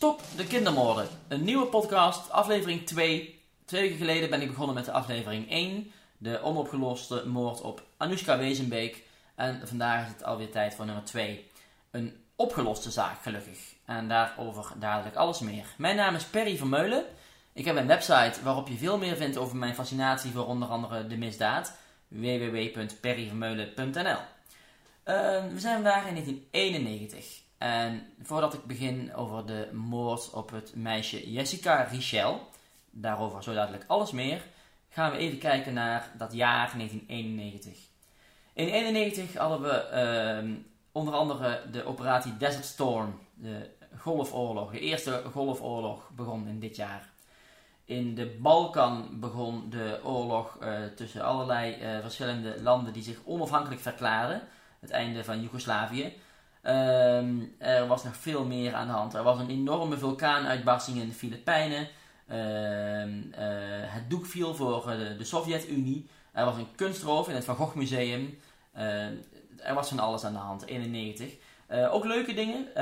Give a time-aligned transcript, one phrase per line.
[0.00, 1.08] Stop de kindermoorden.
[1.28, 3.40] Een nieuwe podcast, aflevering 2.
[3.64, 5.92] Twee weken geleden ben ik begonnen met de aflevering 1.
[6.18, 9.02] De onopgeloste moord op Anoushka Wezenbeek.
[9.34, 11.50] En vandaag is het alweer tijd voor nummer 2.
[11.90, 13.58] Een opgeloste zaak, gelukkig.
[13.84, 15.64] En daarover dadelijk alles meer.
[15.76, 17.04] Mijn naam is Perry Vermeulen.
[17.52, 21.06] Ik heb een website waarop je veel meer vindt over mijn fascinatie voor onder andere
[21.06, 21.76] de misdaad.
[22.08, 24.16] www.perryvermeulen.nl uh,
[25.52, 27.39] We zijn vandaag in 1991.
[27.60, 32.48] En voordat ik begin over de moord op het meisje Jessica Richel,
[32.90, 34.42] daarover zo dadelijk alles meer,
[34.88, 37.72] gaan we even kijken naar dat jaar 1991.
[38.52, 40.56] In 1991 hadden we uh,
[40.92, 44.70] onder andere de operatie Desert Storm, de golfoorlog.
[44.70, 47.08] De eerste golfoorlog begon in dit jaar.
[47.84, 53.80] In de Balkan begon de oorlog uh, tussen allerlei uh, verschillende landen die zich onafhankelijk
[53.80, 54.42] verklaarden.
[54.80, 56.16] Het einde van Joegoslavië.
[56.62, 59.14] Um, er was nog veel meer aan de hand.
[59.14, 61.88] Er was een enorme vulkaanuitbarsting in de Filipijnen.
[62.30, 62.36] Uh,
[63.92, 66.06] het doek viel voor de, de Sovjet-Unie.
[66.32, 68.38] Er was een kunstroof in het Van Gogh Museum.
[68.76, 69.04] Uh,
[69.56, 71.32] er was van alles aan de hand, 91.
[71.70, 72.74] Uh, ook leuke dingen.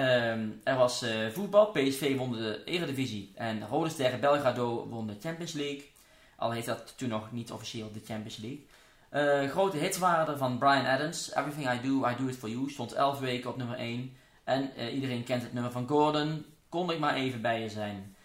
[0.64, 1.66] er was voetbal.
[1.66, 3.32] PSV won de Eredivisie.
[3.34, 5.90] En Rode Sterren Belgrado won de Champions League.
[6.36, 8.66] Al heet dat toen nog niet officieel de Champions League.
[9.12, 11.34] Uh, grote hits waren van Brian Adams.
[11.34, 12.70] Everything I Do, I Do It For You.
[12.70, 14.16] Stond 11 weken op nummer 1.
[14.44, 16.44] En uh, iedereen kent het nummer van Gordon.
[16.68, 18.16] Kon ik maar even bij je zijn.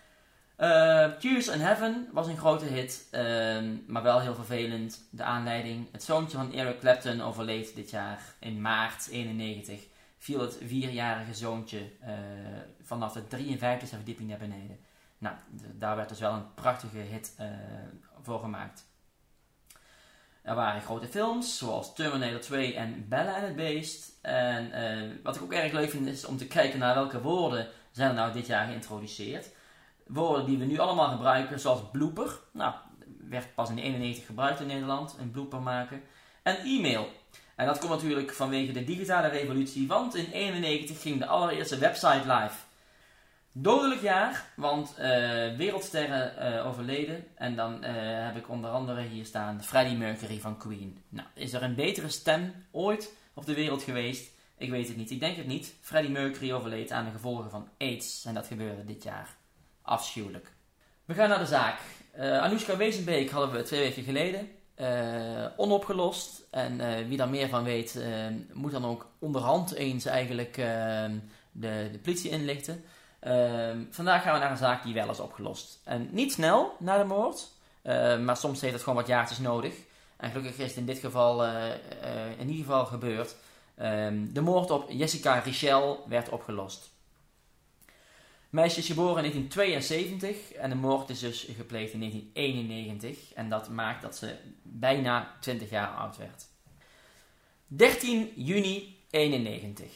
[0.58, 3.08] Uh, Tears in Heaven was een grote hit.
[3.12, 5.08] Ehm, maar wel heel vervelend.
[5.10, 5.88] De aanleiding.
[5.92, 8.22] Het zoontje van Eric Clapton overleed dit jaar.
[8.40, 11.92] In maart 91 viel het vierjarige zoontje
[12.82, 14.80] vanaf de 53e verdieping naar beneden.
[15.18, 15.36] Nou,
[15.74, 17.36] daar werd dus wel een prachtige hit
[18.22, 18.86] voor gemaakt.
[20.44, 24.12] Er waren grote films, zoals Terminator 2 en Bella and het Beest.
[24.22, 24.72] En
[25.24, 28.16] wat ik ook erg leuk vind, is om te kijken naar welke woorden zijn er
[28.16, 29.50] nou dit jaar geïntroduceerd.
[30.08, 32.40] Woorden die we nu allemaal gebruiken, zoals blooper.
[32.52, 32.74] Nou,
[33.30, 36.02] werd pas in 91 gebruikt in Nederland, een blooper maken.
[36.44, 37.08] En e-mail.
[37.56, 42.34] En dat komt natuurlijk vanwege de digitale revolutie, want in 91 ging de allereerste website
[42.34, 42.56] live.
[43.56, 45.06] Dodelijk jaar, want uh,
[45.58, 47.26] wereldsterren uh, overleden.
[47.36, 47.90] En dan uh,
[48.26, 51.04] heb ik onder andere hier staan Freddie Mercury van Queen.
[51.10, 54.32] Nou, is er een betere stem ooit op de wereld geweest?
[54.58, 55.12] Ik weet het niet.
[55.12, 55.74] Ik denk het niet.
[55.82, 58.26] Freddie Mercury overleed aan de gevolgen van AIDS.
[58.26, 59.30] En dat gebeurde dit jaar.
[59.82, 60.52] Afschuwelijk.
[61.06, 61.80] We gaan naar de zaak.
[62.18, 64.50] Anoushka Wezenbeek hadden we twee weken geleden.
[65.58, 66.48] onopgelost.
[66.52, 68.00] En wie daar meer van weet,
[68.54, 72.84] moet dan ook onderhand eens eigenlijk de, de politie inlichten.
[73.28, 75.80] Uh, vandaag gaan we naar een zaak die wel is opgelost.
[75.84, 77.52] En niet snel na de moord,
[77.84, 79.74] uh, maar soms heeft het gewoon wat jaartjes nodig.
[80.18, 81.66] En gelukkig is het in dit geval uh,
[82.38, 83.36] in ieder geval gebeurd.
[83.82, 86.92] Um, de moord op Jessica Richel werd opgelost.
[88.50, 93.34] Meisje is geboren in 1972 en de moord is dus gepleegd in 1991.
[93.34, 96.46] En dat maakt dat ze bijna 20 jaar oud werd.
[97.68, 99.92] 13 juni 91.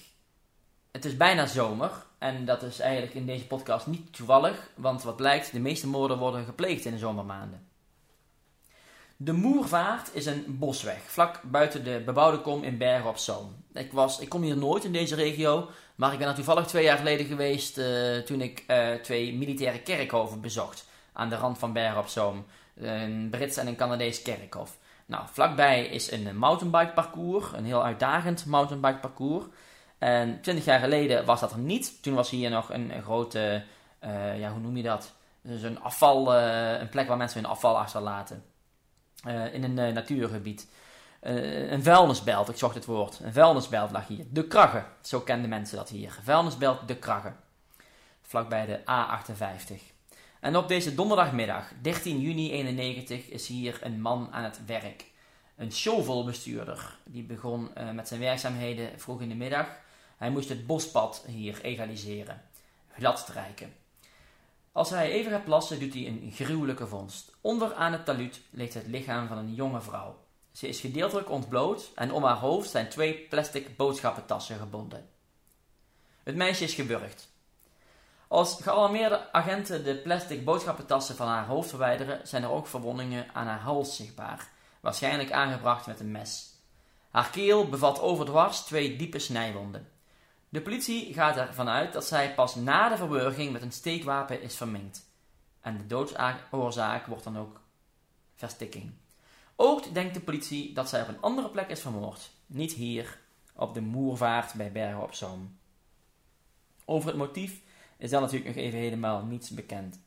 [0.91, 5.16] Het is bijna zomer en dat is eigenlijk in deze podcast niet toevallig, want wat
[5.16, 7.67] blijkt, de meeste moorden worden gepleegd in de zomermaanden.
[9.19, 13.56] De Moervaart is een bosweg, vlak buiten de bebouwde kom in Bergen op Zoom.
[13.73, 16.83] Ik, was, ik kom hier nooit in deze regio, maar ik ben er toevallig twee
[16.83, 20.85] jaar geleden geweest uh, toen ik uh, twee militaire kerkhoven bezocht.
[21.13, 22.45] Aan de rand van Bergen op Zoom.
[22.75, 24.77] Een Brits en een Canadees kerkhof.
[25.06, 29.45] Nou, vlakbij is een mountainbike parcours, een heel uitdagend mountainbike parcours.
[29.97, 32.01] En 20 jaar geleden was dat er niet.
[32.01, 33.63] Toen was hier nog een, grote,
[34.03, 35.13] uh, ja, hoe noem je dat?
[35.41, 38.43] Dus een afval, uh, een plek waar mensen hun afval achterlaten.
[39.27, 40.67] Uh, in een natuurgebied.
[41.19, 43.19] een vuilnisbelt, ik zocht het woord.
[43.19, 44.25] Een vuilnisbelt lag hier.
[44.29, 46.19] De Kragge, zo kenden mensen dat hier.
[46.23, 47.33] Vuilnisbelt De Kragge.
[48.21, 49.95] Vlakbij de A58.
[50.39, 55.05] En op deze donderdagmiddag, 13 juni 91, is hier een man aan het werk.
[55.55, 56.97] Een shovelbestuurder.
[57.03, 59.67] Die begon met zijn werkzaamheden vroeg in de middag.
[60.17, 62.41] Hij moest het bospad hier egaliseren,
[62.93, 63.73] glad strijken.
[64.71, 67.35] Als hij even gaat plassen, doet hij een gruwelijke vondst.
[67.41, 70.25] Onder aan het taluut ligt het lichaam van een jonge vrouw.
[70.51, 75.09] Ze is gedeeltelijk ontbloot en om haar hoofd zijn twee plastic boodschappentassen gebonden.
[76.23, 77.29] Het meisje is gewurgd.
[78.27, 83.47] Als gealarmeerde agenten de plastic boodschappentassen van haar hoofd verwijderen, zijn er ook verwondingen aan
[83.47, 84.49] haar hals zichtbaar,
[84.79, 86.55] waarschijnlijk aangebracht met een mes.
[87.09, 89.96] Haar keel bevat overdwars twee diepe snijwonden.
[90.49, 94.55] De politie gaat ervan uit dat zij pas na de verburging met een steekwapen is
[94.55, 95.09] vermengd.
[95.61, 97.61] En de doodsoorzaak wordt dan ook
[98.35, 98.91] verstikking.
[99.55, 102.29] Ook denkt de politie dat zij op een andere plek is vermoord.
[102.45, 103.19] Niet hier,
[103.55, 105.57] op de Moervaart bij Bergen op Zoom.
[106.85, 107.61] Over het motief
[107.97, 110.00] is dan natuurlijk nog even helemaal niets bekend.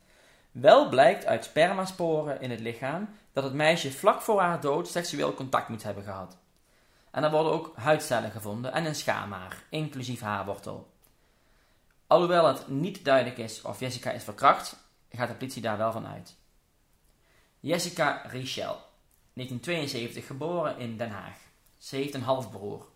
[0.50, 5.34] Wel blijkt uit spermasporen in het lichaam dat het meisje vlak voor haar dood seksueel
[5.34, 6.38] contact moet hebben gehad.
[7.10, 10.92] En er worden ook huidcellen gevonden en een schaamhaar, inclusief haarwortel.
[12.06, 14.76] Alhoewel het niet duidelijk is of Jessica is verkracht,
[15.10, 16.36] gaat de politie daar wel van uit.
[17.60, 18.78] Jessica Richel,
[19.32, 21.36] 1972 geboren in Den Haag.
[21.78, 22.86] Ze heeft een halfbroer.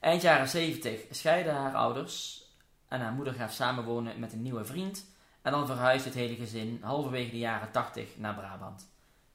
[0.00, 2.44] Eind jaren 70 scheiden haar ouders
[2.88, 5.04] en haar moeder gaat samenwonen met een nieuwe vriend
[5.42, 8.88] en dan verhuist het hele gezin halverwege de jaren 80 naar Brabant.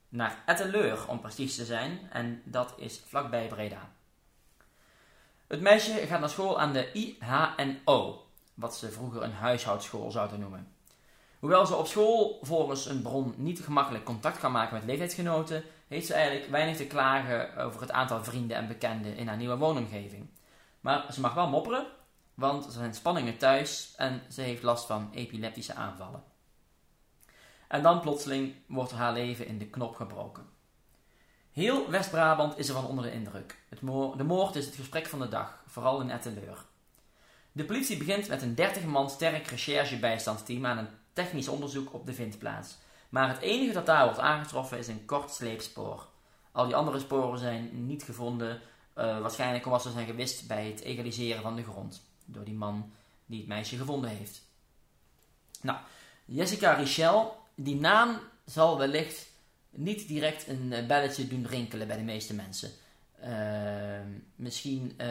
[0.10, 3.92] Naar Etteleur om precies te zijn en dat is vlakbij Breda.
[5.52, 10.74] Het meisje gaat naar school aan de IHNO, wat ze vroeger een huishoudschool zouden noemen.
[11.40, 16.06] Hoewel ze op school volgens een bron niet gemakkelijk contact kan maken met leeftijdsgenoten, heeft
[16.06, 20.30] ze eigenlijk weinig te klagen over het aantal vrienden en bekenden in haar nieuwe woonomgeving.
[20.80, 21.86] Maar ze mag wel mopperen,
[22.34, 26.24] want er zijn spanningen thuis en ze heeft last van epileptische aanvallen.
[27.68, 30.46] En dan plotseling wordt haar leven in de knop gebroken.
[31.52, 33.58] Heel West-Brabant is ervan onder de indruk.
[33.70, 33.80] Het
[34.18, 36.66] de moord is het gesprek van de dag, vooral in Etteleur.
[37.52, 42.14] De politie begint met een 30 man sterk recherchebijstandsteam aan een technisch onderzoek op de
[42.14, 42.78] vindplaats.
[43.10, 46.08] Maar het enige dat daar wordt aangetroffen is een kort sleepspoor.
[46.52, 48.56] Al die andere sporen zijn niet gevonden,
[48.98, 52.02] uh, waarschijnlijk omdat ze zijn gewist bij het egaliseren van de grond.
[52.26, 52.92] Door die man
[53.26, 54.42] die het meisje gevonden heeft.
[55.62, 55.80] Nou,
[56.26, 59.31] Jessica Richel, die naam zal wellicht
[59.72, 62.70] niet direct een eh, belletje doen rinkelen bij de meeste mensen.
[63.24, 63.30] Uh,
[64.36, 65.08] misschien uh,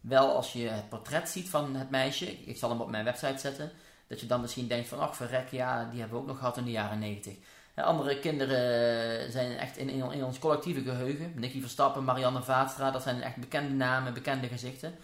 [0.00, 2.32] wel als je het portret ziet van het meisje.
[2.32, 3.70] Ik zal hem op mijn website zetten.
[4.06, 6.56] Dat je dan misschien denkt van, ach verrek, ja, die hebben we ook nog gehad
[6.56, 7.34] in de jaren 90.
[7.74, 11.32] Andere kinderen zijn echt in, in, ons collectieve geheugen.
[11.36, 14.94] Nicky Verstappen, Marianne Vaatstra, dat zijn echt bekende namen, bekende gezichten.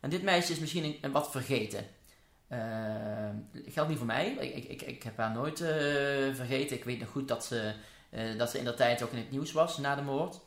[0.00, 1.84] En dit meisje is misschien een, wat vergeten.
[2.48, 2.58] Uh,
[3.66, 4.26] geldt niet voor mij.
[4.28, 5.68] Ik, ik, ik, heb haar nooit uh,
[6.34, 6.76] vergeten.
[6.76, 7.74] Ik weet nog goed dat ze,
[8.12, 10.40] uh, dat ze in dat tijd ook in het nieuws was na de moord.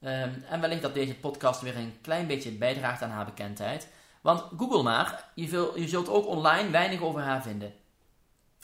[0.00, 3.88] Ehm, en wellicht dat deze podcast weer een klein beetje bijdraagt aan haar bekendheid.
[4.20, 7.72] Want Google maar, je, je zult ook online weinig over haar vinden.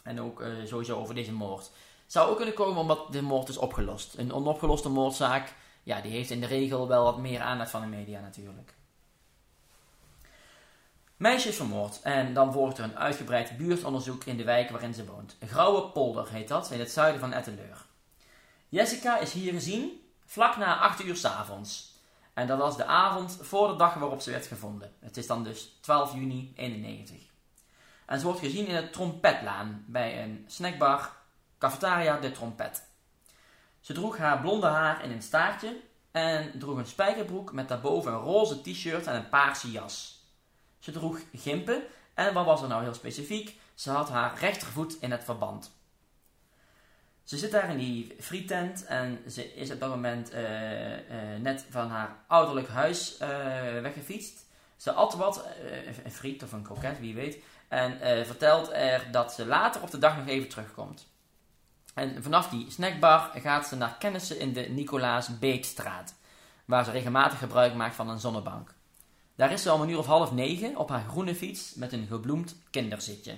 [0.03, 1.71] En ook sowieso over deze moord.
[2.07, 4.19] Zou ook kunnen komen omdat de moord is opgelost.
[4.19, 5.53] Een onopgeloste moordzaak,
[5.83, 8.75] ja, die heeft in de regel wel wat meer aandacht van de media natuurlijk.
[11.17, 15.07] Meisje is vermoord en dan volgt er een uitgebreid buurtonderzoek in de wijk waarin ze
[15.07, 15.37] woont.
[15.47, 17.85] Grauwe Polder heet dat, in het zuiden van Etteleur.
[18.71, 21.99] Jessica is hier gezien vlak na 8 uur s avonds.
[22.35, 24.93] En dat was de avond voor de dag waarop ze werd gevonden.
[25.01, 27.17] Het is dan dus 12 juni 91.
[28.07, 31.13] En ze wordt gezien in het Trompetlaan bij een snackbar
[31.59, 32.89] Cafetaria de Trompet.
[33.81, 35.81] Ze droeg haar blonde haar in een staartje
[36.11, 40.25] en droeg een spijkerbroek met daarboven een roze t-shirt en een paarse jas.
[40.79, 41.83] Ze droeg gimpen
[42.15, 43.59] en wat was er nou heel specifiek?
[43.75, 45.80] Ze had haar rechtervoet in het verband.
[47.25, 50.41] Ze zit daar in die frietent en ze is op dat moment uh,
[50.91, 50.99] uh,
[51.41, 53.29] net van haar ouderlijk huis uh,
[53.81, 54.47] weggefietst.
[54.77, 55.47] Ze at wat,
[56.05, 57.39] een friet of een kroket, wie weet.
[57.69, 61.07] En vertelt er dat ze later op de dag nog even terugkomt.
[61.95, 66.15] En vanaf die snackbar gaat ze naar kennissen in de Nicolaas Beekstraat.
[66.65, 68.75] Waar ze regelmatig gebruik maakt van een zonnebank.
[69.35, 72.07] Daar is ze om een uur of half negen op haar groene fiets met een
[72.07, 73.35] gebloemd kinderzitje.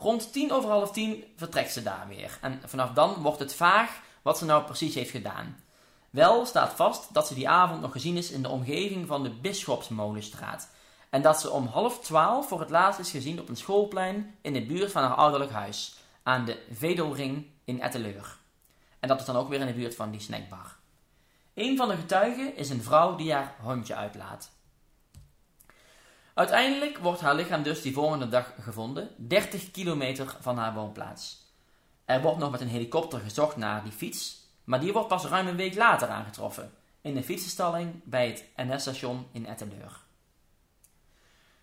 [0.00, 2.38] Rond tien over half tien vertrekt ze daar weer.
[2.40, 5.64] En vanaf dan wordt het vaag wat ze nou precies heeft gedaan.
[6.10, 9.30] Wel staat vast dat ze die avond nog gezien is in de omgeving van de
[9.30, 10.70] Bisschopsmolenstraat.
[11.10, 14.52] En dat ze om half twaalf voor het laatst is gezien op een schoolplein in
[14.52, 15.96] de buurt van haar ouderlijk huis.
[16.22, 18.38] Aan de Vedelring in Etteleur.
[19.00, 20.76] En dat is dan ook weer in de buurt van die snackbar.
[21.54, 24.50] Een van de getuigen is een vrouw die haar hondje uitlaat.
[26.40, 31.52] Uiteindelijk wordt haar lichaam dus die volgende dag gevonden, 30 kilometer van haar woonplaats.
[32.04, 35.46] Er wordt nog met een helikopter gezocht naar die fiets, maar die wordt pas ruim
[35.46, 40.00] een week later aangetroffen, in een fietsenstalling bij het NS-station in Etteleur.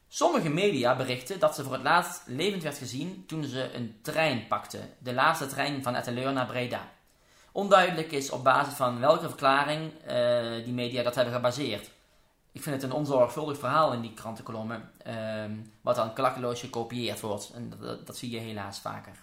[0.08, 4.48] Sommige media berichten dat ze voor het laatst levend werd gezien toen ze een trein
[4.48, 6.92] pakte, de laatste trein van Etteleur naar Breda.
[7.52, 11.96] Onduidelijk is op basis van welke verklaring uh, die media dat hebben gebaseerd.
[12.58, 15.14] Ik vind het een onzorgvuldig verhaal in die krantenkolommen, uh,
[15.82, 17.52] wat dan klakkeloos gekopieerd wordt.
[17.56, 19.14] En dat, dat, zie je helaas vaker.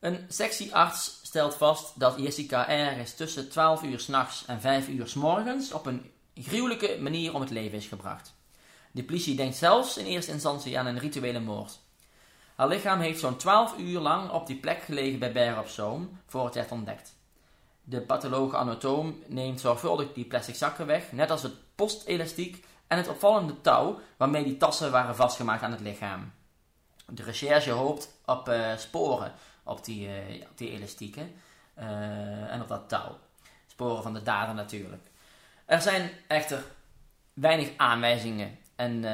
[0.00, 5.14] Een sectiearts stelt vast dat Jessica ergens tussen 12 uur s'nachts en 5 uur s
[5.14, 8.34] morgens op een gruwelijke manier om het leven is gebracht.
[8.90, 11.78] De politie denkt zelfs in eerste instantie aan een rituele moord.
[12.54, 16.18] Haar lichaam heeft zo'n 12 uur lang op die plek gelegen bij Berg op Zoom
[16.26, 17.14] voor het werd ontdekt.
[17.82, 23.08] De pathologe anatoom neemt zorgvuldig die plastic zakken weg, net als het postelastiek en het
[23.08, 26.32] opvallende touw waarmee die tassen waren vastgemaakt aan het lichaam.
[27.06, 29.32] De recherche hoopt op uh, sporen
[29.64, 31.34] op die, uh, op die elastieken
[32.48, 33.18] en op dat touw.
[33.66, 35.06] Sporen van de dader natuurlijk.
[35.64, 36.64] Er zijn echter
[37.32, 39.04] weinig aanwijzingen en,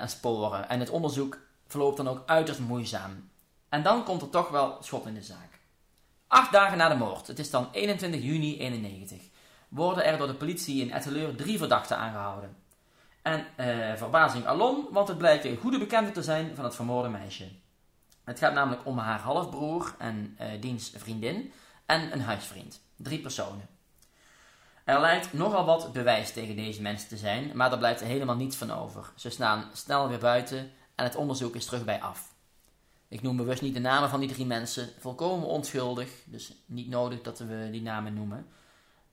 [0.00, 3.30] en sporen en het onderzoek verloopt dan ook uiterst moeizaam.
[3.68, 5.60] En dan komt er toch wel schot in de zaak.
[6.26, 9.22] Acht dagen na de moord, het is dan 21 juni 91,
[9.72, 12.56] worden er door de politie in Etteleur drie verdachten aangehouden.
[13.22, 17.08] En eh, verbazing alom, want het blijkt een goede bekende te zijn van het vermoorde
[17.08, 17.48] meisje.
[18.24, 21.52] Het gaat namelijk om haar halfbroer en uh, diens vriendin
[21.86, 22.80] en een huisvriend.
[22.96, 23.68] Drie personen.
[24.84, 28.56] Er lijkt nogal wat bewijs tegen deze mensen te zijn, maar er blijft helemaal niets
[28.56, 29.12] van over.
[29.14, 32.34] Ze staan snel weer buiten en het onderzoek is terug bij af.
[33.08, 37.22] Ik noem bewust niet de namen van die drie mensen, volkomen onschuldig, dus niet nodig
[37.22, 38.46] dat we die namen noemen.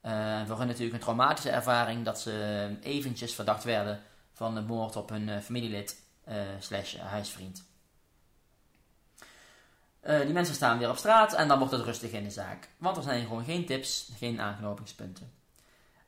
[0.06, 4.01] Uh, voor hen natuurlijk een traumatische ervaring dat ze eventjes verdacht werden
[4.34, 7.63] van de moord op hun uh, familielid uh, slash huisvriend.
[10.01, 12.98] die mensen staan weer op straat en dan wordt het rustig in de zaak, want
[12.98, 15.32] er zijn gewoon geen tips, geen aanknopingspunten.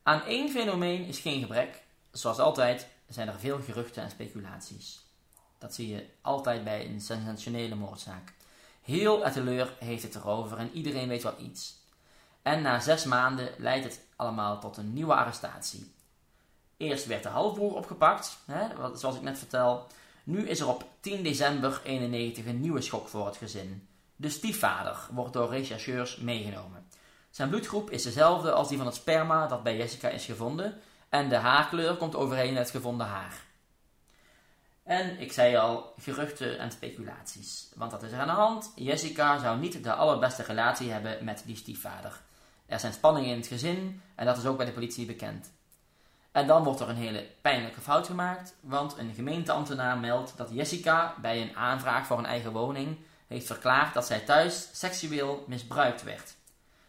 [0.02, 5.04] Aan één fenomeen is geen gebrek, zoals altijd zijn er veel geruchten en speculaties.
[5.58, 8.32] Dat zie je altijd bij een sensationele moordzaak.
[8.82, 11.81] Heel Etteleur heeft het erover en iedereen weet wel iets.
[12.42, 15.94] En na zes maanden leidt het allemaal tot een nieuwe arrestatie.
[16.76, 19.86] Eerst werd de halfbroer opgepakt, hè, zoals ik net vertel.
[20.24, 23.88] Nu is er op 10 december 91 een nieuwe schok voor het gezin.
[24.16, 26.86] De stiefvader wordt door rechercheurs meegenomen.
[27.30, 30.80] Zijn bloedgroep is dezelfde als die van het sperma dat bij Jessica is gevonden.
[31.08, 33.44] En de haarkleur komt overeen met het gevonden haar.
[34.82, 37.68] En ik zei al, geruchten en speculaties.
[37.74, 38.72] Want dat is er aan de hand.
[38.74, 42.20] Jessica zou niet de allerbeste relatie hebben met die stiefvader.
[42.72, 45.52] Er zijn spanningen in het gezin en dat is ook bij de politie bekend.
[46.30, 51.14] En dan wordt er een hele pijnlijke fout gemaakt, want een gemeenteambtenaar meldt dat Jessica
[51.20, 56.34] bij een aanvraag voor een eigen woning heeft verklaard dat zij thuis seksueel misbruikt werd.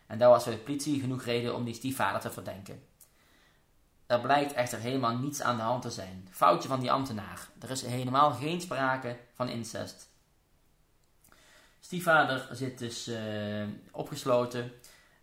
[0.07, 2.83] En daar was voor de politie genoeg reden om die stiefvader te verdenken.
[4.05, 6.27] Er blijkt echter helemaal niets aan de hand te zijn.
[6.31, 7.47] Foutje van die ambtenaar.
[7.59, 10.09] Er is helemaal geen sprake van incest.
[11.79, 13.17] Stiefvader zit dus uh,
[13.91, 14.71] opgesloten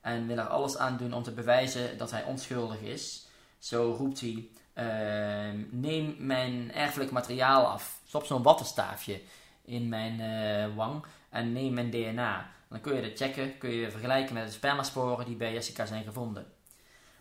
[0.00, 3.26] en wil er alles aan doen om te bewijzen dat hij onschuldig is.
[3.58, 8.00] Zo roept hij: uh, Neem mijn erfelijk materiaal af.
[8.06, 9.20] Stop zo'n wattenstaafje
[9.64, 12.50] in mijn uh, wang en neem mijn DNA.
[12.68, 16.04] Dan kun je dat checken, kun je vergelijken met de spermasporen die bij Jessica zijn
[16.04, 16.46] gevonden.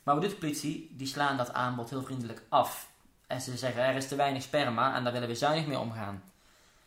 [0.04, 0.96] Maar wat doet de politie?
[0.98, 2.90] Die slaan dat aanbod heel vriendelijk af.
[3.28, 6.24] En ze zeggen er is te weinig sperma en daar willen we zuinig mee omgaan.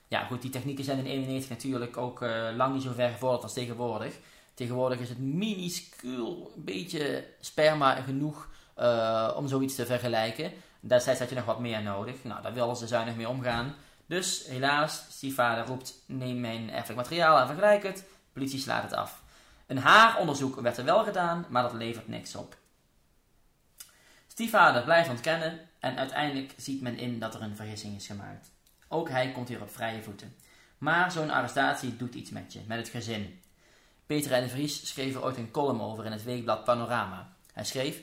[0.09, 3.43] Ja, goed, die technieken zijn in 91 natuurlijk ook uh, lang niet zo ver gevorderd
[3.43, 4.15] als tegenwoordig.
[4.55, 10.53] Tegenwoordig is het minuscuul beetje sperma genoeg uh, om zoiets te vergelijken.
[10.81, 12.25] Destijds had je nog wat meer nodig.
[12.25, 13.75] Nou, daar willen ze zuinig mee omgaan.
[14.07, 18.05] Dus helaas, stiefvader roept: neem mijn erfelijk materiaal en vergelijk het.
[18.33, 19.23] Politie slaat het af.
[19.67, 22.57] Een haaronderzoek werd er wel gedaan, maar dat levert niks op.
[24.27, 28.51] Stiefvader blijft ontkennen en uiteindelijk ziet men in dat er een vergissing is gemaakt.
[28.89, 30.37] Ook hij komt hier op vrije voeten.
[30.79, 33.41] Maar zo'n arrestatie doet iets met je, met het gezin.
[34.07, 37.33] Peter en de Vries schreef er ooit een column over in het weekblad Panorama.
[37.53, 38.01] Hij schreef: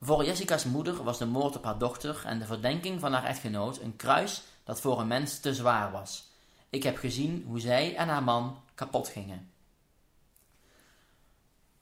[0.00, 3.80] Voor Jessica's moeder was de moord op haar dochter en de verdenking van haar echtgenoot
[3.80, 6.28] een kruis dat voor een mens te zwaar was.
[6.70, 9.50] Ik heb gezien hoe zij en haar man kapot gingen.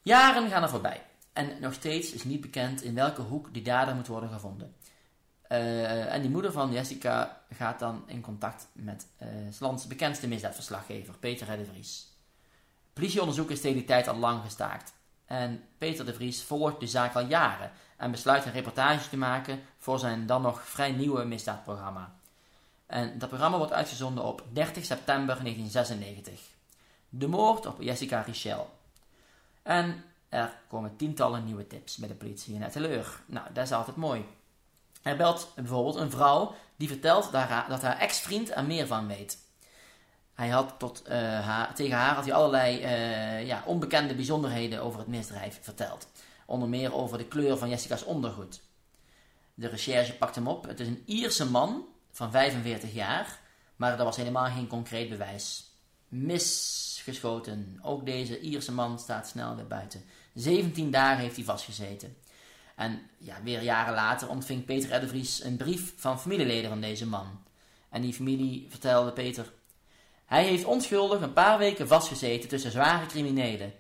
[0.03, 1.07] Jaren gaan er voorbij.
[1.33, 4.75] En nog steeds is niet bekend in welke hoek die dader moet worden gevonden.
[5.49, 11.19] Uh, en die moeder van Jessica gaat dan in contact met uh, lands bekendste misdaadverslaggever,
[11.19, 12.14] Peter de Vries.
[12.95, 14.93] Politieonderzoek is tegen die tijd al lang gestaakt.
[15.27, 19.63] En Peter de Vries volgt de zaak al jaren en besluit een reportage te maken
[19.79, 22.15] voor zijn dan nog vrij nieuwe misdaadprogramma.
[22.87, 26.41] En dat programma wordt uitgezonden op 30 september 1996.
[27.09, 28.71] De moord op Jessica Richel.
[29.63, 33.21] En er komen tientallen nieuwe tips bij de politie in Etteleur.
[33.27, 34.25] Nou, dat is altijd mooi.
[35.03, 37.33] Hij belt bijvoorbeeld een vrouw die vertelt
[37.69, 39.39] dat haar ex-vriend er meer van weet.
[40.35, 44.99] Hij had tot, uh, haar, tegen haar had hij allerlei uh, ja, onbekende bijzonderheden over
[44.99, 46.09] het misdrijf verteld.
[46.47, 48.63] Onder meer over de kleur van Jessica's ondergoed.
[49.55, 50.67] De recherche pakt hem op.
[50.67, 53.39] Het is een Ierse man van 45 jaar,
[53.77, 55.73] maar er was helemaal geen concreet bewijs.
[56.09, 57.79] Misgeschoten.
[57.83, 60.05] Ook deze Ierse man staat snel weer buiten.
[60.35, 62.17] 17 dagen heeft hij vastgezeten.
[62.77, 65.01] En ja, weer jaren later ontving Peter R.
[65.01, 67.43] de Vries een brief van familieleden van deze man.
[67.91, 69.53] En die familie vertelde Peter:
[70.35, 73.73] Hij heeft onschuldig een paar weken vastgezeten tussen zware criminelen.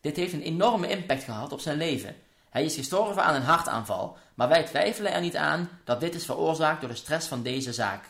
[0.00, 2.16] Dit heeft een enorme impact gehad op zijn leven.
[2.50, 6.24] Hij is gestorven aan een hartaanval, maar wij twijfelen er niet aan dat dit is
[6.24, 8.04] veroorzaakt door de stress van deze zaak.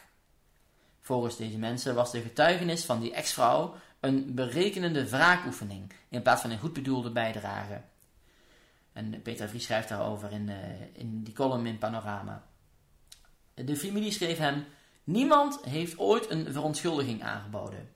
[1.01, 6.51] Volgens deze mensen was de getuigenis van die ex-vrouw een berekenende wraakoefening in plaats van
[6.51, 7.81] een goed bedoelde bijdrage.
[8.93, 10.57] En Peter Vries schrijft daarover in, uh,
[10.93, 12.45] in die column in Panorama.
[13.55, 14.65] De familie schreef hem:
[15.05, 17.92] Niemand heeft ooit een verontschuldiging aangeboden.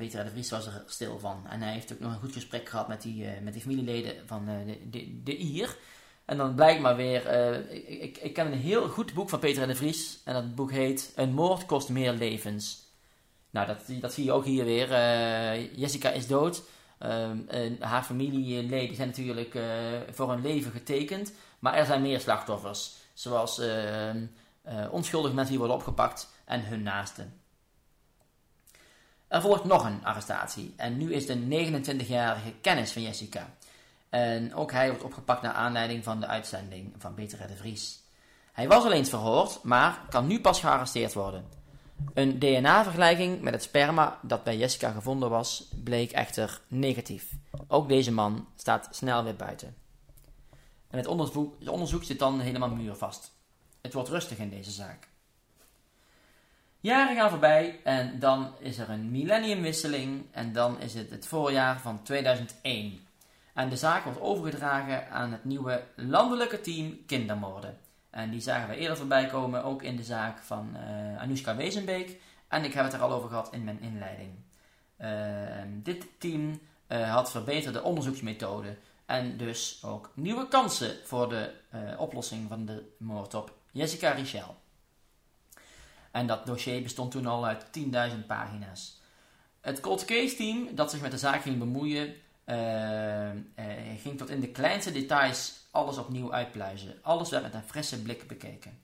[0.00, 1.46] Peter de Vries was er stil van.
[1.48, 4.14] En hij heeft ook nog een goed gesprek gehad met die, uh, met die familieleden
[4.26, 5.76] van uh, de, de, IR.
[6.24, 9.66] En dan blijkt maar weer, uh, ik, ik ken een heel goed boek van Peter
[9.66, 10.20] de Vries.
[10.24, 12.88] En dat boek heet Een moord kost meer levens.
[13.50, 14.88] Nou, dat, dat zie je ook hier weer.
[15.76, 16.62] Jessica is dood.
[16.98, 17.38] Ehm,
[17.80, 19.58] haar familieleden zijn natuurlijk
[20.10, 21.32] voor hun leven getekend.
[21.58, 22.96] Maar er zijn meer slachtoffers.
[23.12, 24.26] Zoals ehm,
[24.90, 27.39] onschuldige mensen die worden opgepakt en hun naasten.
[29.30, 30.74] Er volgt nog een arrestatie.
[30.76, 33.54] En nu is de 29-jarige kennis van Jessica.
[34.08, 38.00] En ook hij wordt opgepakt naar aanleiding van de uitzending van Peter de Vries.
[38.52, 41.44] Hij was al eens verhoord, maar kan nu pas gearresteerd worden.
[42.14, 47.32] Een DNA-vergelijking met het sperma dat bij Jessica gevonden was, bleek echter negatief.
[47.68, 49.74] Ook deze man staat snel weer buiten.
[50.90, 53.32] En het onderzoek, het onderzoek zit dan helemaal muurvast.
[53.80, 55.09] Het wordt rustig in deze zaak.
[56.82, 61.80] Jaren gaan voorbij en dan is er een millenniumwisseling en dan is het het voorjaar
[61.80, 63.00] van 2001.
[63.54, 67.78] En de zaak wordt overgedragen aan het nieuwe landelijke team kindermoorden.
[68.10, 72.20] En die zagen we eerder voorbij komen, ook in de zaak van uh, Anoushka Wezenbeek.
[72.48, 74.30] En ik heb het er al over gehad in mijn inleiding.
[74.98, 75.08] Uh,
[75.82, 81.52] dit team uh, had verbeterde onderzoeksmethoden en dus ook nieuwe kansen voor de
[81.98, 84.56] oplossing van de moord op Jessica Richel.
[86.10, 89.00] En dat dossier bestond toen al uit 10.000 pagina's.
[89.60, 92.14] Het cold case team dat zich met de zaak ging bemoeien,
[92.46, 93.34] uh, uh,
[94.02, 96.98] ging tot in de kleinste details alles opnieuw uitpluizen.
[97.02, 98.78] Alles werd met een frisse blik bekeken.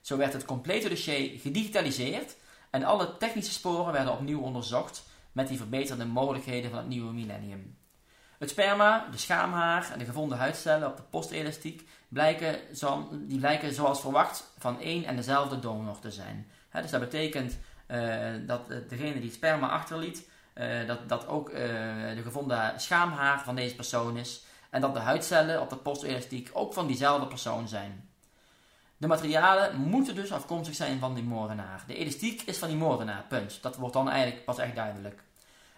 [0.00, 2.36] Zo werd het complete dossier gedigitaliseerd
[2.70, 5.02] en alle technische sporen werden opnieuw onderzocht
[5.32, 7.76] met die verbeterde mogelijkheden van het nieuwe millennium.
[8.38, 12.58] Het sperma, de schaamhaar en de gevonden huidcellen op de postelastiek blijken,
[13.28, 16.50] die blijken zoals verwacht van één en dezelfde donor te zijn.
[16.82, 17.58] Dus dat betekent
[17.88, 23.74] uh, dat degene die sperma achterliet, uh, dat, dat ook de gevonden schaamhaar van deze
[23.74, 24.44] persoon is.
[24.70, 28.08] En dat de huidcellen op de postelastiek ook van diezelfde persoon zijn.
[28.96, 31.84] De materialen moeten dus afkomstig zijn van die moordenaar.
[31.86, 33.62] De elastiek is van die moordenaar, punt.
[33.62, 35.22] Dat wordt dan eigenlijk pas echt duidelijk.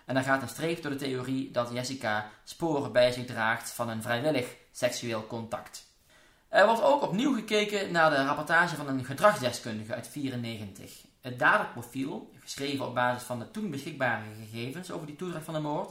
[0.04, 3.88] En dan gaat een streep door de theorie dat Jessica sporen bij zich draagt van
[3.88, 5.88] een vrijwillig seksueel contact.
[6.48, 11.06] Er wordt ook opnieuw gekeken naar de rapportage van een gedragsdeskundige uit 1994.
[11.20, 15.61] Het daderprofiel, geschreven op basis van de toen beschikbare gegevens over die toedracht van de
[15.61, 15.90] moord,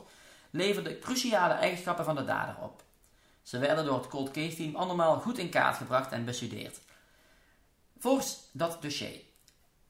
[0.49, 2.83] leverde cruciale eigenschappen van de dader op.
[3.41, 6.79] Ze werden door het cold case team allemaal goed in kaart gebracht en bestudeerd.
[7.99, 9.21] Volgens dat dossier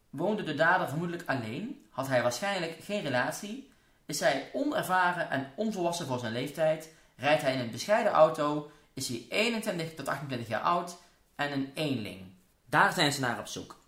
[0.09, 3.69] woonde de dader vermoedelijk alleen, had hij waarschijnlijk geen relatie
[4.07, 6.93] is hij onervaren en onvolwassen voor zijn leeftijd?
[7.15, 8.71] Rijdt hij in een bescheiden auto?
[8.97, 10.97] Is hij 21 tot 28 jaar oud
[11.35, 12.21] en een eenling?
[12.65, 13.79] Daar zijn ze naar op zoek.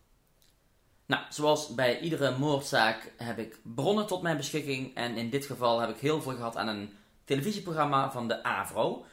[1.05, 5.79] Nou, zoals bij iedere moordzaak heb ik bronnen tot mijn beschikking en in dit geval
[5.79, 6.93] heb ik heel veel gehad aan een
[7.25, 9.05] televisieprogramma van de AVRO.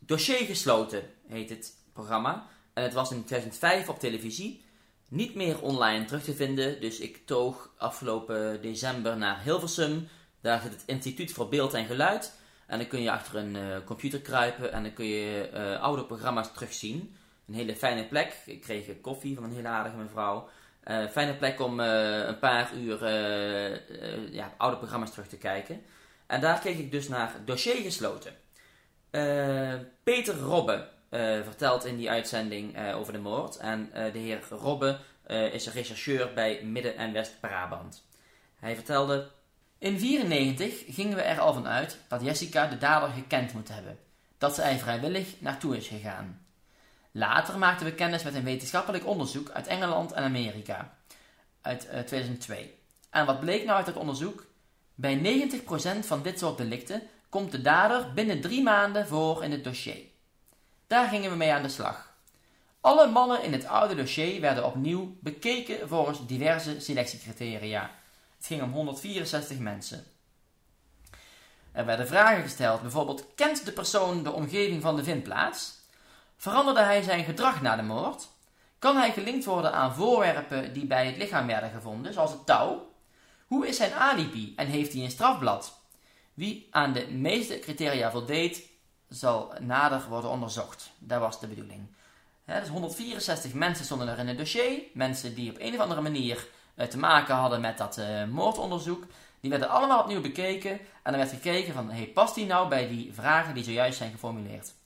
[0.00, 4.64] Dossier gesloten heet het programma en het was in 2005 op televisie.
[5.08, 10.08] Niet meer online terug te vinden, dus ik toog afgelopen december naar Hilversum
[10.40, 12.37] daar zit het Instituut voor Beeld en Geluid.
[12.68, 16.04] En dan kun je achter een uh, computer kruipen en dan kun je uh, oude
[16.04, 17.16] programma's terugzien.
[17.46, 18.36] Een hele fijne plek.
[18.46, 20.48] Ik kreeg koffie van een hele aardige mevrouw.
[20.84, 23.08] Uh, fijne plek om een paar uur
[24.32, 25.82] ja, oude programma's terug te kijken.
[26.26, 28.32] En daar keek ik dus naar Dossier Gesloten.
[30.02, 30.88] Peter Robbe
[31.44, 33.56] vertelt in die uitzending over de moord.
[33.56, 34.98] En de heer Robbe
[35.52, 38.06] is een rechercheur bij Midden- en West-Brabant.
[38.58, 39.30] Hij vertelde
[39.78, 43.98] in 1994 gingen we er al van uit dat Jessica de dader gekend moet hebben,
[44.38, 46.46] dat ze er vrijwillig naartoe is gegaan.
[47.10, 50.94] Later maakten we kennis met een wetenschappelijk onderzoek uit Engeland en Amerika,
[51.60, 52.74] uit uh, eh, 2002.
[53.10, 54.46] En wat bleek nou uit dat onderzoek?
[54.94, 55.48] Bij
[56.04, 60.00] 90% van dit soort delicten komt de dader binnen drie maanden voor in het dossier.
[60.86, 62.12] Daar gingen we mee aan de slag.
[62.80, 67.90] Alle mannen in het oude dossier werden opnieuw bekeken volgens diverse selectiecriteria
[68.38, 70.04] het ging om 164 mensen.
[71.72, 75.76] Er werden vragen gesteld, bijvoorbeeld: kent de persoon de omgeving van de vindplaats?
[76.36, 78.28] Veranderde hij zijn gedrag na de moord?
[78.78, 82.92] Kan hij gelinkt worden aan voorwerpen die bij het lichaam werden gevonden, zoals het touw?
[83.46, 85.80] Hoe is zijn alibi en heeft hij een strafblad?
[86.34, 88.62] Wie aan de meeste criteria voldeed,
[89.08, 90.90] zal nader worden onderzocht.
[90.98, 91.86] Dat was de bedoeling.
[92.44, 94.80] dus 164 mensen stonden er in het dossier.
[94.94, 96.46] Mensen die op een of andere manier
[96.86, 99.04] te maken hadden met dat uh, moordonderzoek.
[99.40, 100.80] Die werden allemaal opnieuw bekeken.
[101.02, 104.10] En er werd gekeken van, hey, past die nou bij die vragen die zojuist zijn
[104.10, 104.76] geformuleerd?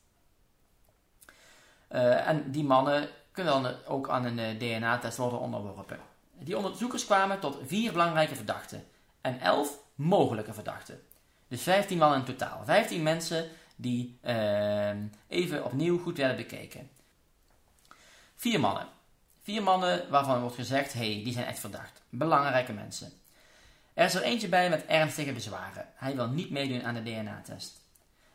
[2.25, 5.99] en die mannen kunnen dan ook aan een DNA-test worden onderworpen.
[6.39, 8.85] Die onderzoekers kwamen tot vier belangrijke verdachten
[9.21, 11.03] en elf mogelijke verdachten.
[11.49, 12.65] Dus 15 man in totaal.
[12.65, 14.91] 15 mensen die uh,
[15.29, 16.91] even opnieuw goed werden bekeken.
[18.37, 18.87] Vier mannen.
[19.43, 22.03] Vier mannen waarvan wordt gezegd, hé, hey, die zijn echt verdacht.
[22.09, 23.13] Belangrijke mensen.
[23.95, 25.87] Er is er eentje bij met ernstige bezwaren.
[25.95, 27.81] Hij wil niet meedoen aan de DNA-test.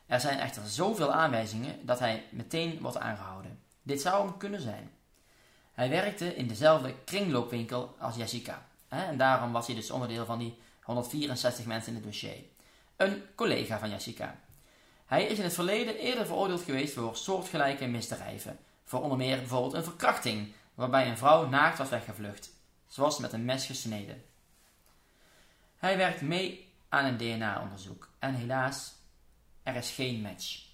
[0.05, 3.59] Er zijn echter zoveel aanwijzingen dat hij meteen wordt aangehouden.
[3.81, 4.91] Dit zou hem kunnen zijn.
[5.73, 8.65] Hij werkte in dezelfde kringloopwinkel als Jessica.
[8.87, 12.37] En daarom was hij dus onderdeel van die 164 mensen in het dossier.
[12.95, 14.39] Een collega van Jessica.
[15.05, 18.59] Hij is in het verleden eerder veroordeeld geweest voor soortgelijke misdrijven.
[18.83, 22.49] Voor onder meer bijvoorbeeld een verkrachting, waarbij een vrouw naakt was weggevlucht.
[22.95, 24.23] Was met een mes gesneden.
[25.77, 28.09] Hij werkt mee aan een DNA-onderzoek.
[28.19, 28.93] En helaas,
[29.63, 30.65] er is geen match.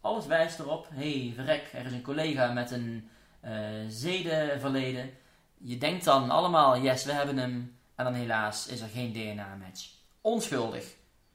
[0.00, 3.08] Alles wijst erop, hey, verrek, er is een collega met een
[3.44, 5.10] uh, zedenverleden.
[5.58, 7.78] Je denkt dan allemaal, yes, we hebben hem.
[7.94, 9.90] En dan helaas is er geen DNA-match.
[10.20, 10.94] Onschuldig.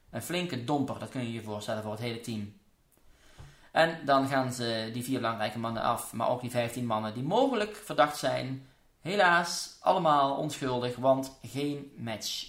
[0.09, 2.53] Een flinke domper, dat kun je je voorstellen voor het hele team.
[3.73, 7.23] En dan gaan ze die vier belangrijke mannen af, maar ook die 15 mannen die
[7.23, 8.67] mogelijk verdacht zijn.
[9.01, 12.47] Helaas, allemaal onschuldig, want geen match.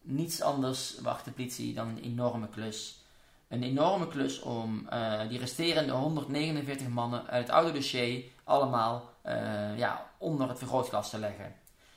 [0.00, 3.02] Niets anders wacht de politie dan een enorme klus.
[3.48, 9.78] Een enorme klus om uh, die resterende 149 mannen uit het oude dossier allemaal uh,
[9.78, 11.54] ja, onder het vergrootglas te leggen.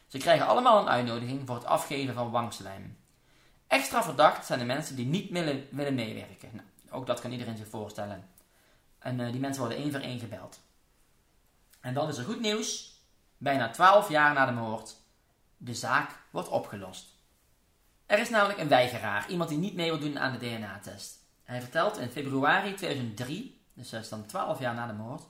[0.08, 2.98] Ze krijgen allemaal een uitnodiging voor het afgeven van wangslijm.
[3.68, 6.50] Extra verdacht zijn de mensen die niet willen, willen meewerken.
[6.52, 8.30] Nou, ook dat kan iedereen zich voorstellen.
[9.00, 10.60] En uh, die mensen worden één voor één gebeld.
[11.80, 13.00] En dan is er goed nieuws.
[13.38, 14.96] Bijna 12 jaar na de moord.
[15.58, 17.10] De zaak wordt opgelost.
[18.06, 21.18] Er is namelijk een weigeraar, iemand die niet mee wil doen aan de DNA-test.
[21.44, 25.24] Hij vertelt in februari 2003, dus dat is dan 12 jaar na de moord,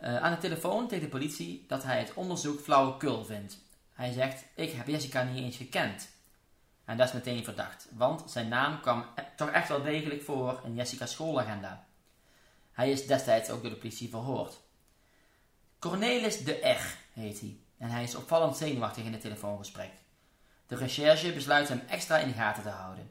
[0.00, 3.58] uh, aan de telefoon tegen de politie dat hij het onderzoek flauwekul vindt.
[3.92, 6.08] Hij zegt: Ik heb Jessica niet eens gekend.
[6.84, 10.60] En dat is meteen verdacht, want zijn naam kwam e- toch echt wel degelijk voor
[10.64, 11.86] in Jessica's schoolagenda.
[12.72, 14.60] Hij is destijds ook door de politie verhoord.
[15.78, 19.90] Cornelis de R heet hij en hij is opvallend zenuwachtig in het telefoongesprek.
[20.66, 23.10] De recherche besluit hem extra in de gaten te houden.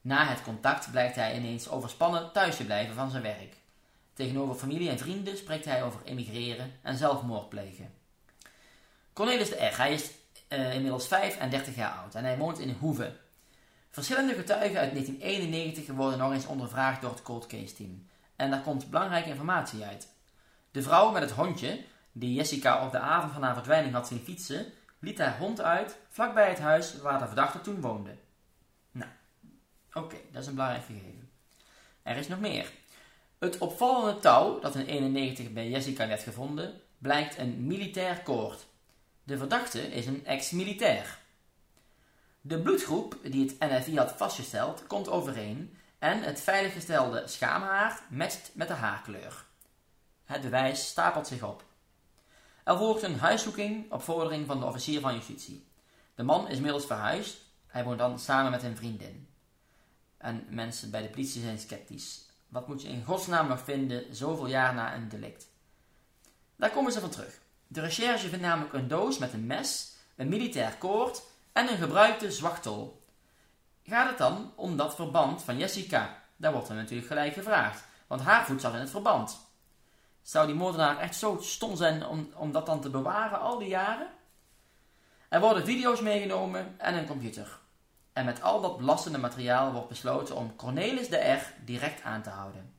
[0.00, 3.56] Na het contact blijkt hij ineens overspannen thuis te blijven van zijn werk.
[4.12, 7.94] Tegenover familie en vrienden spreekt hij over emigreren en zelfmoord plegen.
[9.12, 9.76] Cornelis de R.
[9.76, 10.10] Hij is
[10.52, 13.12] uh, inmiddels 35 jaar oud en hij woont in Hoeve.
[13.90, 18.06] Verschillende getuigen uit 1991 worden nog eens ondervraagd door het cold case team.
[18.36, 20.08] En daar komt belangrijke informatie uit.
[20.70, 24.20] De vrouw met het hondje, die Jessica op de avond van haar verdwijning had zien
[24.20, 24.66] fietsen,
[24.98, 28.16] liet haar hond uit vlakbij het huis waar de verdachte toen woonde.
[28.92, 29.10] Nou,
[29.92, 31.30] oké, dat is een belangrijk gegeven.
[32.02, 32.70] Er is nog meer.
[33.38, 38.66] Het opvallende touw dat in 1991 bij Jessica werd gevonden, blijkt een militair koord.
[39.30, 41.18] De verdachte is een ex-militair.
[42.40, 48.68] De bloedgroep die het NFI had vastgesteld komt overeen en het veiliggestelde schaamhaar matcht met
[48.68, 49.44] de haarkleur.
[50.24, 51.64] Het bewijs stapelt zich op.
[52.64, 55.66] Er volgt een huiszoeking op vordering van de officier van justitie.
[56.14, 59.28] De man is inmiddels verhuisd, hij woont dan samen met een vriendin.
[60.16, 62.28] En mensen bij de politie zijn sceptisch.
[62.48, 65.48] Wat moet je in godsnaam nog vinden zoveel jaar na een delict?
[66.56, 67.40] Daar komen ze van terug.
[67.72, 72.32] De recherche vindt namelijk een doos met een mes, een militair koord en een gebruikte
[72.32, 73.02] zwachtel.
[73.82, 76.22] Gaat het dan om dat verband van Jessica?
[76.36, 79.38] Daar wordt er natuurlijk gelijk gevraagd, want haar voet zat in het verband.
[80.22, 83.68] Zou die moordenaar echt zo stom zijn om, om dat dan te bewaren al die
[83.68, 84.10] jaren?
[85.28, 87.58] Er worden video's meegenomen en een computer.
[88.12, 92.30] En met al dat belastende materiaal wordt besloten om Cornelis de R direct aan te
[92.30, 92.74] houden.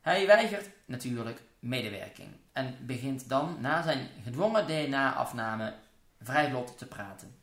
[0.00, 5.74] Hij weigert natuurlijk medewerking en begint dan na zijn gedwongen DNA-afname
[6.20, 7.34] vrijlot te praten.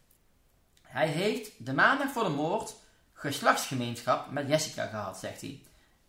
[0.82, 2.76] Hij heeft de maandag voor de moord
[3.13, 5.62] geslachtsgemeenschap met Jessica gehad, zegt hij.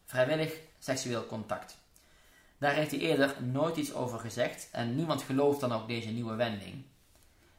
[0.05, 1.77] Vrijwillig seksueel contact.
[2.59, 6.35] Daar heeft hij eerder nooit iets over gezegd en niemand gelooft dan ook deze nieuwe
[6.35, 6.85] wending.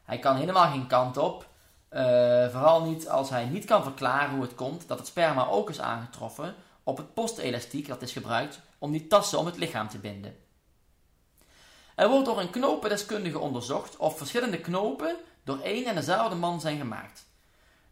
[0.04, 1.48] Hij kan helemaal geen kant op,
[1.90, 2.00] uh,
[2.48, 5.80] vooral niet als hij niet kan verklaren hoe het komt dat het sperma ook is
[5.80, 10.36] aangetroffen op het postelastiek dat is gebruikt om die tassen om het lichaam te binden.
[12.00, 16.78] Er wordt door een knopendeskundige onderzocht of verschillende knopen door één en dezelfde man zijn
[16.78, 17.26] gemaakt.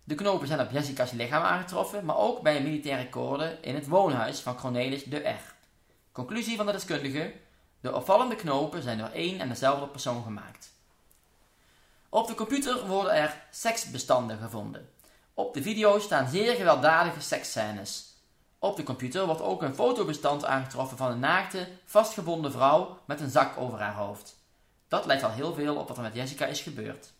[0.05, 3.89] De knopen zijn op Jessica's lichaam aangetroffen, maar ook bij een militaire koorde in het
[3.89, 5.55] woonhuis van Cornelis de R.
[6.13, 7.33] Conclusie van de deskundige:
[7.81, 10.73] de opvallende knopen zijn door één en dezelfde persoon gemaakt.
[12.09, 14.89] Op de computer worden er seksbestanden gevonden.
[15.35, 18.08] Op de video staan zeer gewelddadige seksscènes.
[18.59, 23.31] Op de computer wordt ook een fotobestand aangetroffen van een naakte, vastgebonden vrouw met een
[23.31, 24.37] zak over haar hoofd.
[24.89, 27.13] Dat lijkt al heel veel op wat er met Jessica is gebeurd.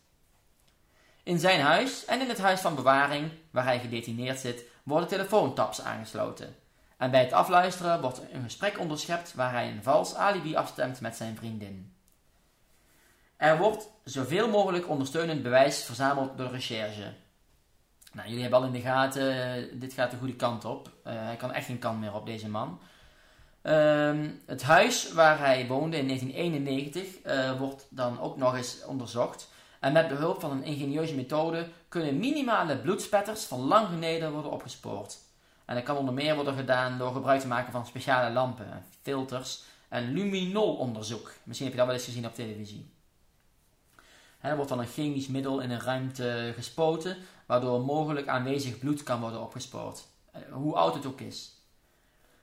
[1.23, 5.81] In zijn huis en in het huis van bewaring, waar hij gedetineerd zit, worden telefoontaps
[5.81, 6.55] aangesloten.
[6.97, 11.15] En bij het afluisteren wordt een gesprek onderschept waar hij een vals alibi afstemt met
[11.15, 11.93] zijn vriendin.
[13.37, 17.13] Er wordt zoveel mogelijk ondersteunend bewijs verzameld door recherche.
[18.11, 20.87] Nou, jullie hebben al in de gaten, eh, dit gaat de goede kant op.
[21.07, 22.79] Uh, hij kan echt geen kant meer op, deze man.
[23.61, 28.85] Ehm, het huis waar hij woonde in 1991 uh, eh, wordt dan ook nog eens
[28.85, 29.49] onderzocht.
[29.79, 35.17] En met behulp van een ingenieuze methode kunnen minimale bloedspetters van lang geleden worden opgespoord.
[35.65, 39.63] En dat kan onder meer worden gedaan door gebruik te maken van speciale lampen, filters
[39.89, 41.33] en luminolonderzoek.
[41.43, 42.89] Misschien heb je dat wel eens gezien op televisie.
[44.39, 49.19] Er wordt dan een chemisch middel in een ruimte gespoten, waardoor mogelijk aanwezig bloed kan
[49.19, 50.07] worden opgespoord.
[50.31, 51.57] Eh, hoe oud het ook is.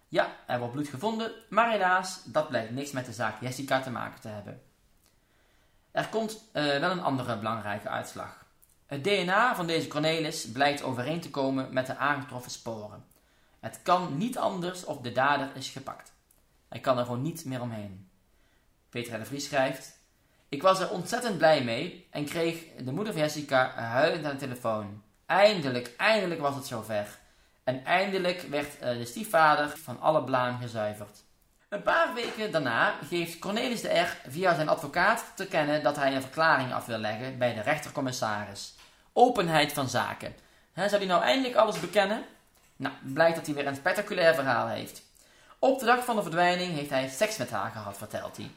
[0.08, 3.90] Ja, er wordt bloed gevonden, maar helaas, dat blijkt niks met de zaak Jessica te
[3.90, 4.62] maken te hebben.
[5.90, 8.44] Er komt uh, wel een andere belangrijke uitslag.
[8.86, 13.04] Het DNA van deze Cornelis blijkt overeen te komen met de aangetroffen sporen.
[13.60, 16.12] Het kan niet anders of de dader is gepakt.
[16.68, 18.08] Hij kan er gewoon niet meer omheen.
[18.88, 19.95] Peter de Vries schrijft:
[20.48, 24.36] Ik was er ontzettend blij mee en kreeg de moeder van Jessica huilend aan de
[24.36, 25.02] telefoon.
[25.26, 27.06] Eindelijk, eindelijk was het zover.
[27.64, 31.24] En eindelijk werd uh, de stiefvader van alle blaam gezuiverd.
[31.68, 36.14] Een paar weken daarna geeft Cornelis de R via zijn advocaat te kennen dat hij
[36.14, 38.74] een verklaring af wil leggen bij de rechtercommissaris.
[39.12, 40.34] Openheid van zaken.
[40.74, 42.24] Zou hij nou eindelijk alles bekennen?
[42.76, 45.02] Nou, blijkt dat hij weer een spectaculair verhaal heeft.
[45.58, 48.50] Op de dag van de verdwijning heeft hij seks met haar gehad, vertelt hij.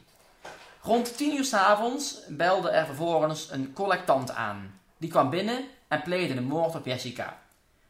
[0.82, 4.80] Rond tien uur s'avonds belde er vervolgens een collectant aan.
[4.96, 7.38] Die kwam binnen en pleegde de moord op Jessica.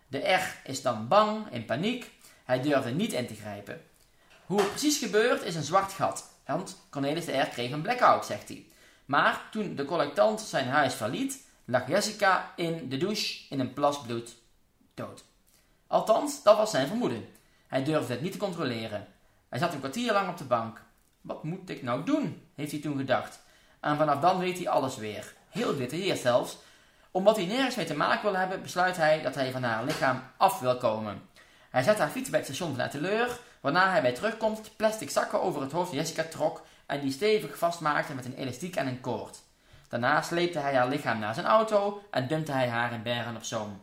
[0.08, 2.10] De R is dan bang, in paniek.
[2.44, 3.82] Hij durfde niet in te grijpen.
[4.46, 6.28] Hoe het precies gebeurt is een zwart gat.
[6.46, 8.66] Want Cornelis de R kreeg een blackout, zegt hij.
[9.04, 14.00] Maar toen de collectant zijn huis verliet, lag Jessica in de douche in een plas
[14.00, 14.36] bloed
[14.94, 15.24] dood.
[15.86, 17.28] Althans, dat was zijn vermoeden.
[17.66, 19.06] Hij durfde het niet te controleren.
[19.48, 20.82] Hij zat een kwartier lang op de bank.
[21.20, 22.42] Wat moet ik nou doen?
[22.54, 23.40] heeft hij toen gedacht.
[23.80, 25.34] En vanaf dan weet hij alles weer.
[25.48, 26.58] Heel gedetailleerd zelfs.
[27.10, 30.22] Omdat hij nergens mee te maken wil hebben, besluit hij dat hij van haar lichaam
[30.36, 31.22] af wil komen.
[31.70, 35.42] Hij zet haar fiets bij het station van Atteleur, waarna hij bij terugkomt plastic zakken
[35.42, 39.00] over het hoofd van Jessica trok en die stevig vastmaakte met een elastiek en een
[39.00, 39.42] koord.
[39.88, 43.44] Daarna sleepte hij haar lichaam naar zijn auto en dumpte hij haar in Bergen op
[43.44, 43.80] Zoom.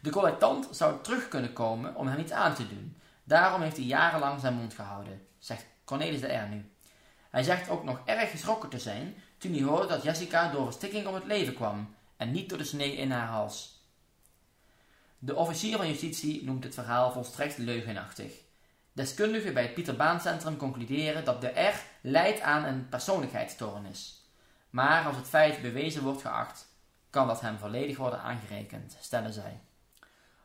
[0.00, 2.96] De collectant zou terug kunnen komen om hem iets aan te doen.
[3.24, 6.70] Daarom heeft hij jarenlang zijn mond gehouden, zegt Cornelis de R nu.
[7.30, 11.06] Hij zegt ook nog erg geschrokken te zijn toen hij hoorde dat Jessica door verstikking
[11.06, 13.82] om het leven kwam en niet door de snee in haar hals.
[15.18, 18.32] De officier van justitie noemt het verhaal volstrekt leugenachtig.
[18.92, 24.28] Deskundigen bij het Pieter Baan Centrum concluderen dat de R leidt aan een persoonlijkheidsstoornis.
[24.70, 26.66] Maar als het feit bewezen wordt geacht,
[27.10, 29.60] kan dat hem volledig worden aangerekend, stellen zij.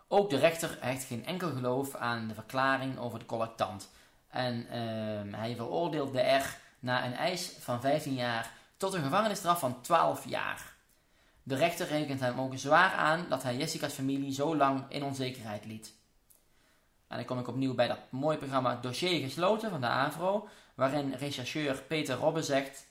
[0.08, 3.90] Ook de rechter hecht geen enkel geloof aan de verklaring over de collectant.
[4.30, 9.60] En uh, hij veroordeelt de R na een eis van 15 jaar tot een gevangenisstraf
[9.60, 10.74] van 12 jaar.
[11.44, 15.66] De rechter rekent hem ook zwaar aan dat hij Jessica's familie zo lang in onzekerheid
[15.66, 15.94] liet.
[17.08, 21.14] En dan kom ik opnieuw bij dat mooie programma Dossier Gesloten van de AVRO, waarin
[21.14, 22.88] rechercheur Peter Robbe zegt: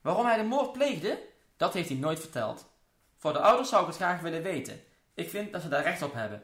[0.00, 1.18] Waarom hij de moord pleegde,
[1.56, 2.66] dat heeft hij nooit verteld.
[3.16, 4.80] Voor de ouders zou ik het graag willen weten.
[5.14, 6.42] Ik vind dat ze daar recht op hebben.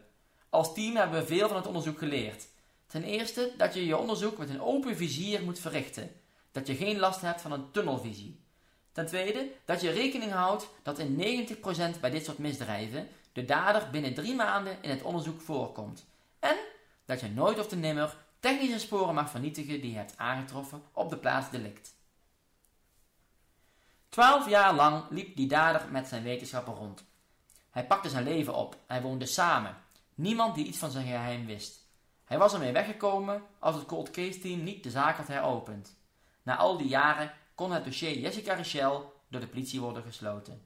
[0.48, 2.46] Als team hebben we veel van het onderzoek geleerd.
[2.94, 6.11] Ten eerste dat je je onderzoek met een open vizier moet verrichten.
[6.52, 8.40] Dat je geen last hebt van een tunnelvisie.
[8.92, 11.46] Ten tweede dat je rekening houdt dat in
[11.96, 16.07] 90% bij dit soort misdrijven de dader binnen drie maanden in het onderzoek voorkomt.
[16.38, 16.57] En
[17.04, 21.11] dat je nooit of te nimmer technische sporen mag vernietigen die je hebt aangetroffen op
[21.11, 21.94] de plaats delict.
[24.09, 27.04] Twaalf jaar lang liep die dader met zijn wetenschappen rond.
[27.70, 28.76] Hij pakte zijn leven op.
[28.87, 29.76] Hij woonde samen.
[30.14, 31.84] Niemand die iets van zijn geheim wist.
[32.24, 35.96] Hij was ermee weggekomen als het cold case team niet de zaak had heropend.
[36.42, 40.62] Na al die jaren kon het dossier Jessica Richel door de politie worden gesloten.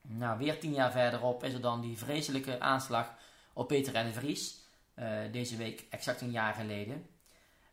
[0.00, 3.14] Nou, weer tien jaar verderop is er dan die vreselijke aanslag
[3.52, 4.64] op Peter en de Vries.
[4.94, 7.06] Uh, deze week exact een jaar geleden.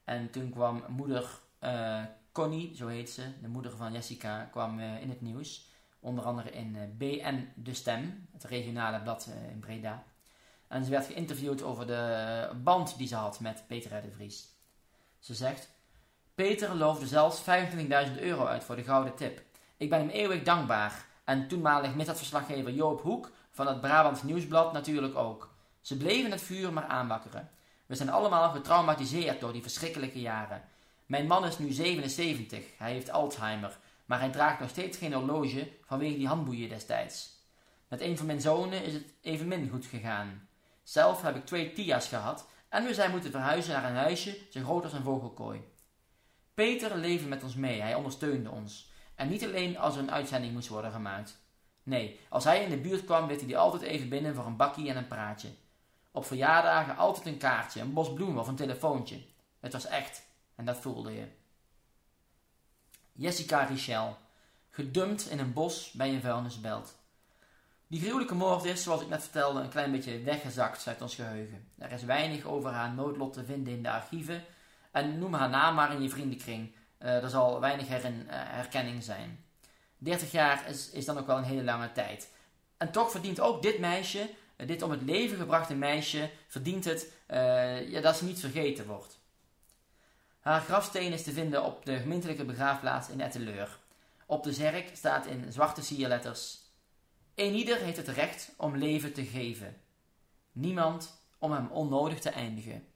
[0.04, 5.02] En toen kwam moeder uh, Connie, zo heet ze, de moeder van Jessica, kwam uh,
[5.02, 5.72] in het nieuws.
[6.00, 10.04] Onder andere in BN De Stem, het regionale blad in Breda.
[10.74, 14.48] En ze werd geïnterviewd over de band die ze had met Peter de Vries.
[15.20, 15.70] Ze zegt:
[16.36, 19.42] Peter loofde zelfs 25.000 euro uit voor de gouden tip.
[19.78, 21.06] Ik ben hem eeuwig dankbaar.
[21.24, 25.54] En toenmalig misdaadverslaggever Joop Hoek van het Brabants Nieuwsblad natuurlijk ook.
[25.82, 27.50] Ze bleven het vuur maar aanwakkeren.
[27.86, 30.62] We zijn allemaal getraumatiseerd door die verschrikkelijke jaren.
[31.06, 35.72] Mijn man is nu 77, hij heeft Alzheimer, maar hij draagt nog steeds geen horloge
[35.86, 37.30] vanwege die handboeien destijds.
[37.88, 40.48] Met een van mijn zonen is het evenmin goed gegaan.
[40.84, 44.64] Zelf heb ik twee Tia's gehad en we zijn moeten verhuizen naar een huisje zo
[44.64, 45.62] groot als een vogelkooi.
[46.54, 48.92] Peter leefde met ons mee, hij ondersteunde ons.
[49.16, 51.42] En niet alleen als er een uitzending moest worden gemaakt.
[51.84, 54.90] Nee, als hij in de buurt kwam, werd hij altijd even binnen voor een bakkie
[54.90, 55.50] en een praatje.
[56.12, 59.22] Op verjaardagen altijd een kaartje, een bos bloemen of een telefoontje.
[59.60, 60.24] Het was echt,
[60.56, 61.28] en dat voelde je.
[63.12, 64.18] Jessica Richel,
[64.70, 66.96] gedumpt in een bos bij een vuilnisbelt.
[67.94, 71.68] Die gruwelijke moord is, zoals ik net vertelde, een klein beetje weggezakt uit ons geheugen.
[71.78, 74.44] Er is weinig over haar noodlot te vinden in de archieven.
[74.92, 76.72] En noem haar naam maar in je vriendenkring.
[77.00, 79.46] Uh, er zal weinig herin, uh, herkenning zijn.
[79.98, 82.30] 30 jaar is, is dan ook wel een hele lange tijd.
[82.78, 87.12] En toch verdient ook dit meisje, uh, dit om het leven gebrachte meisje, verdient het
[87.88, 89.20] ja, dat ze niet vergeten wordt.
[90.40, 93.78] Haar grafsteen is te vinden op de gemeentelijke begraafplaats in Etteleur.
[94.26, 96.63] Op de zerk staat in zwarte sierletters
[97.36, 99.82] Eenieder heeft het recht om leven te geven.
[100.52, 102.88] Niemand om hem onnodig te eindigen.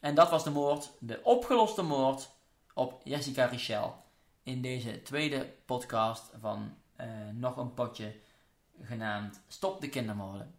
[0.00, 2.30] En dat was de moord, de opgeloste moord
[2.74, 3.96] op Jessica Richel.
[4.42, 8.14] In deze tweede podcast van uh, nog een potje
[8.82, 10.54] genaamd Stop de kindermoorden.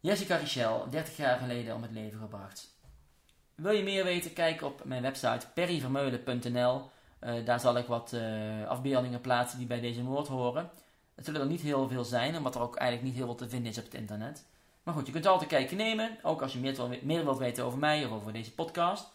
[0.00, 2.74] Jessica Richel, 30 jaar geleden om het leven gebracht.
[3.54, 4.32] Wil je meer weten?
[4.32, 6.90] Kijk op mijn website perryvermeulen.nl
[7.44, 10.70] daar zal ik wat uh, afbeeldingen plaatsen die bij deze moord horen.
[11.14, 13.48] Het zullen er niet heel veel zijn, omdat er ook eigenlijk niet heel veel te
[13.48, 14.44] vinden is op het internet.
[14.82, 17.78] Maar goed, je kunt altijd kijken nemen, ook als je meer, meer wilt weten over
[17.78, 19.08] mij of over deze podcast.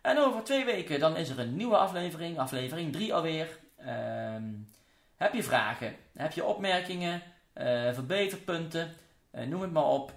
[0.00, 3.58] En over twee weken dan is er een nieuwe aflevering, aflevering 3 alweer.
[3.80, 3.86] Uh,
[5.16, 7.22] heb je vragen, heb je opmerkingen,
[7.54, 8.94] uh, verbeterpunten,
[9.30, 10.12] noem het maar op.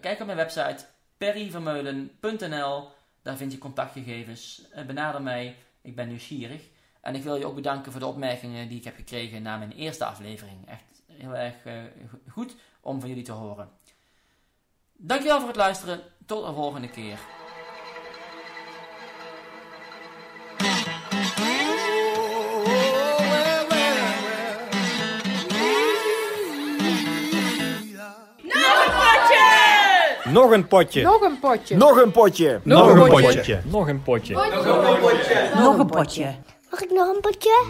[0.00, 0.84] kijk op mijn website
[1.16, 2.88] perryvermeulen.nl,
[3.22, 4.62] daar vind je contactgegevens.
[4.86, 5.56] benader mij.
[5.86, 6.62] Ik ben nieuwsgierig.
[7.00, 9.72] En ik wil je ook bedanken voor de opmerkingen die ik heb gekregen na mijn
[9.72, 10.68] eerste aflevering.
[10.68, 11.82] Echt heel erg uh,
[12.28, 13.70] goed om van jullie te horen.
[14.92, 16.00] Dankjewel voor het luisteren.
[16.26, 17.18] Tot de volgende keer.
[30.36, 31.02] Nog een potje.
[31.02, 31.76] Nog een potje.
[31.76, 32.60] Nog een potje.
[32.62, 33.60] Nog een potje.
[33.64, 34.34] Nog een potje.
[34.34, 35.54] Nog een potje.
[35.54, 36.34] Nog een potje.
[36.70, 37.64] Mag ik nog een potje?